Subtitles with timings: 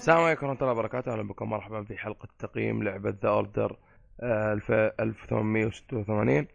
[0.00, 1.50] السلام عليكم ورحمة الله وبركاته، أهلا بكم.
[1.50, 3.76] مرحبا في حلقة تقييم لعبة The Order
[4.22, 6.46] 1886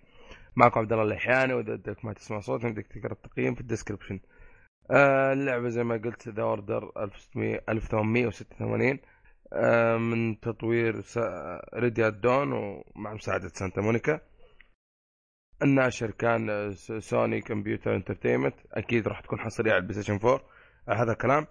[0.56, 4.20] معكم عبد الله اللحياني وإذا بدك ما تسمع صوتي بدك تقرأ التقييم في ال description.
[4.92, 9.00] آه، اللعبة زي ما قلت The Order 1886
[9.54, 11.04] آه، من تطوير
[11.76, 14.20] Ready at Dawn ومع مساعدة سانتا مونيكا.
[15.62, 18.56] الناشر كان Sony Computer Entertainment.
[18.72, 20.42] أكيد راح تكون حصريه على ال PlayStation 4
[20.90, 21.48] آه هذا الكلام.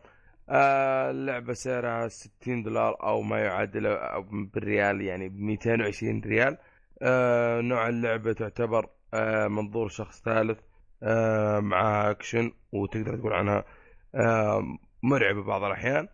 [0.49, 3.99] آه اللعبة سعرها 60 دولار أو ما يعادل
[4.55, 6.59] بالريال يعني ب 220 ريال.
[7.03, 10.59] آه نوع اللعبة تعتبر آه منظور شخص ثالث
[11.03, 13.65] آه مع أكشن وتقدر تقول عنها
[15.03, 16.09] مرعبة بعض الأحيان.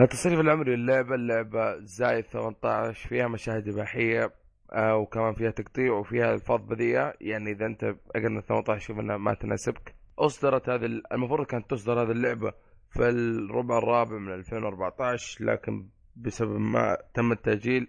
[0.00, 4.32] التصنيف العمري للعبة اللعبة زايد 18 فيها مشاهد إباحية
[4.78, 7.14] وكمان فيها تقطيع وفيها ألفاظ بذيئة.
[7.20, 9.94] يعني إذا أنت أقل من 18 شوف إنها ما تناسبك.
[10.18, 12.52] أصدرت هذه المفروض كانت تصدر هذه اللعبة
[12.96, 17.88] في الربع الرابع من 2014 لكن بسبب ما تم التاجيل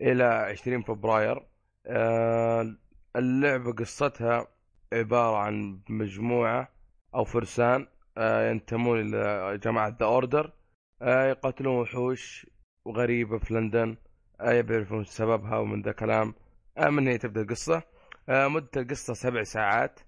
[0.00, 1.46] إلى 20 فبراير.
[1.86, 2.76] آه
[3.16, 4.46] اللعبة قصتها
[4.92, 6.68] عبارة عن مجموعة
[7.14, 7.86] أو فرسان
[8.18, 10.52] آه ينتمون إلى جماعة The Order
[11.02, 12.46] آه يقاتلون وحوش
[12.88, 13.96] غريبة في لندن.
[14.40, 16.34] بيعرفون سببها ومن ذا كلام.
[16.78, 17.82] من هي تبدأ القصة؟
[18.28, 20.00] آه مدة القصة سبع ساعات.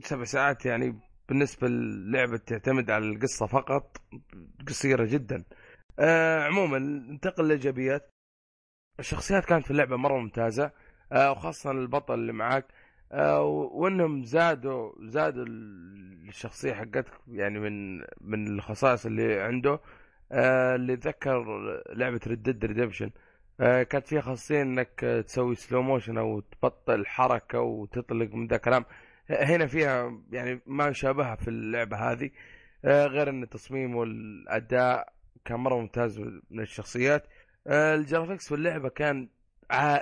[0.00, 3.96] سبع ساعات يعني بالنسبة للعبة تعتمد على القصة فقط
[4.68, 5.44] قصيرة جدا.
[5.98, 8.10] آه عموما ننتقل للإيجابيات.
[9.00, 10.70] الشخصيات كانت في اللعبة مرة ممتازة
[11.12, 12.66] آه وخاصة البطل اللي معاك.
[13.12, 15.44] آه وإنهم زادوا زادوا
[16.28, 19.80] الشخصية حقتك يعني من من الخصائص اللي عنده.
[20.32, 21.44] آه اللي ذكر
[21.92, 23.10] لعبة Red Redemption
[23.60, 28.84] آه كانت فيها خاصية إنك تسوي slow motion أو تبطل حركة وتطلق من ذا كلام.
[29.30, 32.30] هنا فيها يعني ما شابهها في اللعبة هذه
[32.84, 35.12] آه غير إن التصميم والأداء
[35.44, 36.18] كان مرة ممتاز
[36.50, 37.26] من الشخصيات.
[37.66, 39.28] آه الجرافيكس في اللعبة كان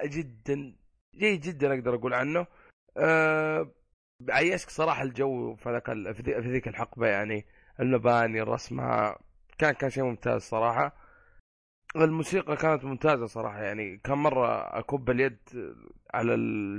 [0.05, 0.77] جدا
[1.17, 2.47] جيد جدا أقدر أقول عنه.
[2.97, 3.71] آه
[4.31, 7.45] عيشك صراحة الجو في ذاك في ذيك الحقبة يعني
[7.81, 9.19] المباني رسمها
[9.59, 10.97] كان كان شيء ممتاز صراحة.
[11.97, 15.39] الموسيقى كانت ممتازة صراحة يعني كان مرة أكب اليد
[16.15, 16.35] على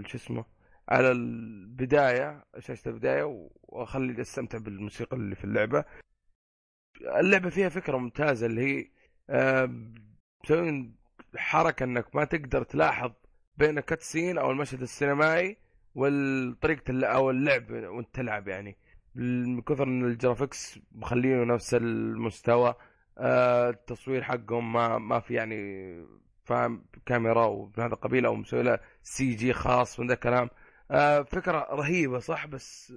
[0.08, 0.46] شو اسمه
[0.90, 5.86] على البداية شاشه البداية وأخلي أستمتع بالموسيقى اللي في اللعبة.
[7.02, 8.90] اللعبة فيها فكرة ممتازة اللي هي
[10.44, 10.96] مسوين
[11.36, 13.12] حركة إنك ما تقدر تلاحظ
[13.58, 15.58] بين cutscene أو المشهد السينمائي
[15.96, 18.78] والطريقة أو اللعب وأنت تلعب يعني.
[19.16, 22.76] من كثر إن ال graphics مخلينه نفس المستوى
[23.18, 25.58] آه التصوير حقهم ما ما في يعني
[26.46, 30.50] فاهم كاميرا ومن هذا القبيل أو مسوي له CG خاص من ذا الكلام
[31.24, 32.94] فكرة رهيبة صح؟ بس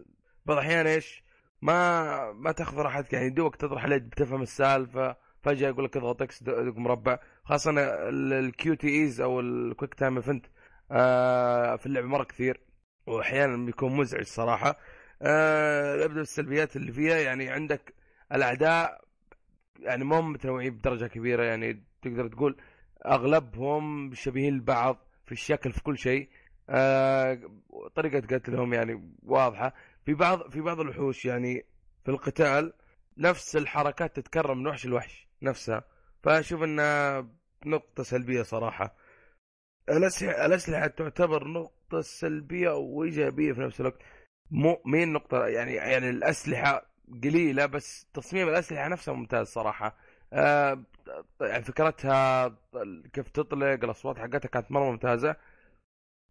[0.46, 1.22] بعض الأحيان إيش؟
[1.62, 3.12] ما ما تأخذ راحتك.
[3.12, 7.18] يعني دوبك تطرح عليه بتفهم السالفة فجأة يقول لك اضغط X دق مربع.
[7.44, 7.70] خاصة
[8.08, 10.46] ال QTEs أو ال quick time event
[10.90, 12.60] آه في اللعبه مرة كثير
[13.06, 14.76] وأحيانا بيكون مزعج صراحة.
[15.22, 17.94] آه ابدا السلبيات اللي فيها يعني عندك
[18.32, 19.04] الأعداء
[19.80, 21.42] يعني هم متنوعين بدرجة كبيرة.
[21.44, 22.56] يعني تقدر تقول
[23.06, 24.96] أغلبهم شبيهين لبعض
[25.26, 26.28] في الشكل في كل شيء.
[26.28, 26.39] آه
[27.94, 29.74] طريقة قتلهم يعني واضحة.
[30.04, 31.64] في بعض في بعض الوحوش يعني
[32.04, 32.72] في القتال
[33.18, 35.84] نفس الحركات تتكرر من وحش لوحش نفسها.
[36.22, 37.26] فأشوف إنها
[37.66, 38.94] نقطة سلبية صراحة.
[39.88, 43.98] الأسلحة الأسلحة تعتبر نقطة سلبية وإيجابية في نفس الوقت.
[44.50, 46.86] مو مين نقطة يعني يعني الأسلحة
[47.24, 49.96] قليلة بس تصميم الأسلحة نفسها ممتاز صراحة.
[50.32, 50.82] آه
[51.40, 52.48] يعني فكرتها
[53.12, 55.36] كيف تطلق الأصوات حقتها كانت مرة ممتازة.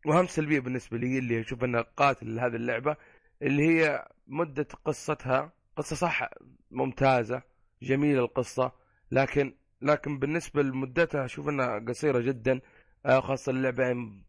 [0.05, 2.95] واهم سلبية بالنسبة لي اللي أشوف أنها قاتل لهذه اللعبة
[3.41, 6.29] اللي هي مدة قصتها قصة صح
[6.71, 7.41] ممتازة
[7.81, 8.71] جميلة القصة
[9.11, 12.59] لكن لكن بالنسبة لمدتها أشوف أنها قصيرة جدا
[13.05, 14.23] آه خاصة اللعبة يعني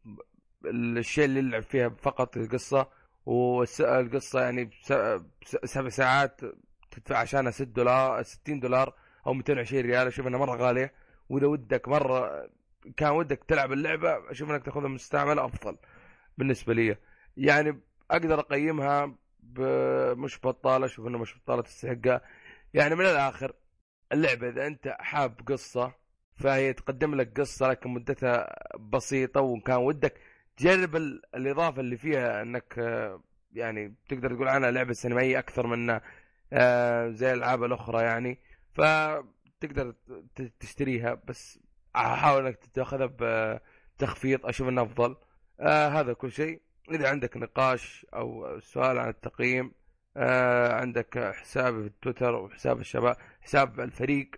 [0.66, 2.88] الشيء اللي يلعب فيها فقط القصة
[3.26, 4.70] والقصة يعني
[5.64, 6.40] سبع ساعات
[6.90, 8.94] تدفع عشانها 6 دولار 60 دولار
[9.26, 10.92] أو 220 ريال أشوف إنها مرة غالية
[11.28, 12.48] وإذا ودك مرة
[12.96, 15.76] كان ودك تلعب اللعبة أشوف إنك تاخذها مستعملة أفضل
[16.38, 16.96] بالنسبة لي.
[17.36, 17.80] يعني
[18.10, 19.14] أقدر أقيمها
[20.14, 22.20] مش بطالة أشوف إنه مش بطالة تستحقها.
[22.74, 23.52] يعني من الآخر
[24.12, 25.92] اللعبة إذا أنت حاب قصة
[26.34, 30.20] فهي تقدم لك قصة لكن مدتها بسيطة وإن كان ودك
[30.56, 30.96] تجرب
[31.34, 32.78] الإضافة اللي فيها إنك
[33.52, 36.00] يعني تقدر تقول عنها لعبة سينمائية أكثر من
[37.16, 38.38] زي الألعاب الأخرى يعني.
[38.74, 39.94] فتقدر
[40.60, 41.58] تشتريها بس
[41.96, 43.10] أحاول إنك تاخذها
[43.96, 45.16] بتخفيض أشوف انه أفضل.
[45.60, 46.60] آه هذا كل شيء.
[46.90, 49.72] إذا عندك نقاش أو سؤال عن التقييم
[50.16, 54.30] آه عندك حسابي في التويتر وحساب الشباب حساب الفريق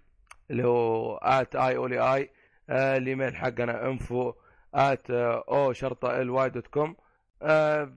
[0.50, 2.30] اللي هو آت آي أولي آي
[2.70, 4.32] الإيميل حقنا info
[4.74, 6.96] at أو شرطة الواي dot com.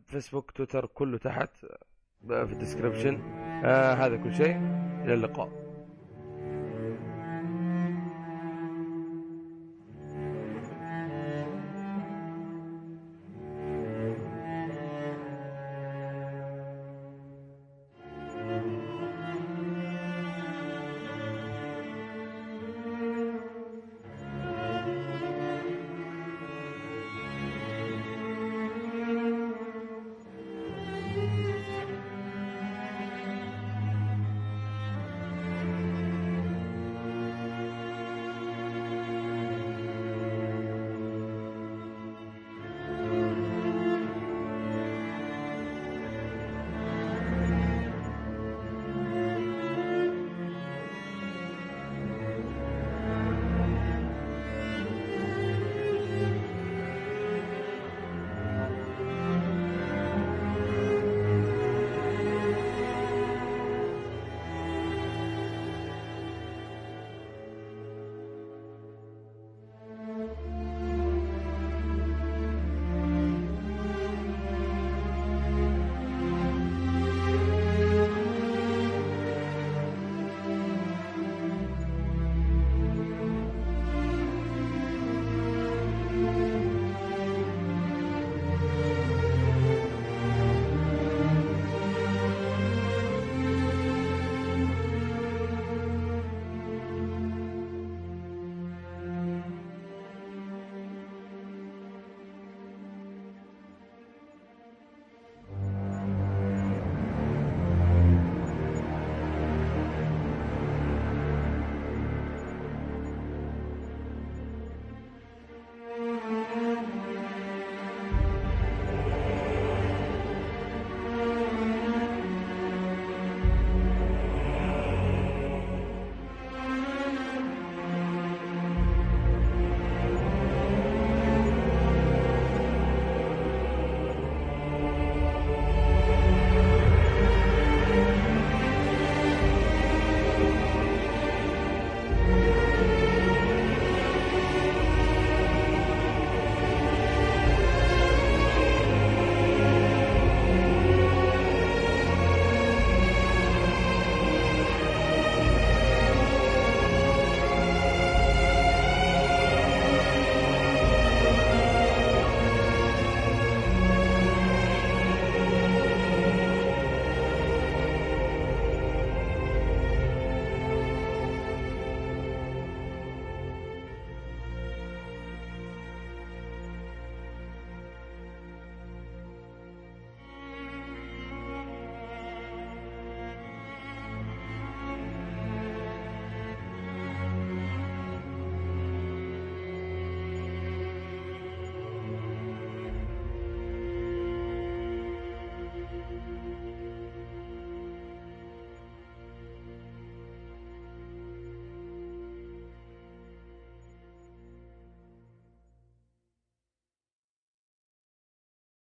[0.08, 1.50] فيسبوك تويتر كله تحت
[2.32, 3.22] آه، في ال description
[3.66, 4.56] آه هذا كل شيء.
[5.04, 5.65] إلى اللقاء.